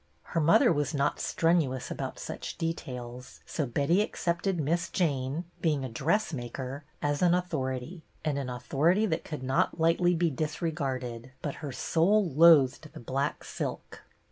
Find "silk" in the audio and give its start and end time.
13.43-14.01